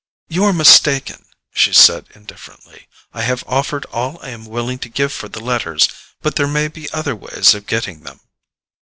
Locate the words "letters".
5.43-5.89